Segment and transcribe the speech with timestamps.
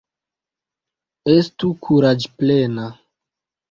[1.35, 2.93] Estu Kuraĝplena!